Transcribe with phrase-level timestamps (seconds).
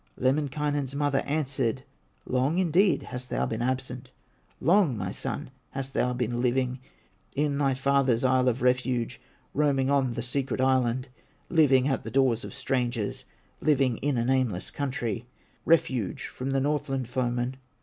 [0.17, 1.83] Lemminkainen's mother answered:
[2.25, 4.09] "Long, indeed, hast thou been absent,
[4.59, 6.79] Long, my son, hast thou been living
[7.35, 9.21] In thy father's Isle of Refuge,
[9.53, 11.09] Roaming on the secret island,
[11.49, 13.25] Living at the doors of strangers,
[13.59, 15.27] Living in a nameless country,
[15.65, 17.57] Refuge from the Northland foemen."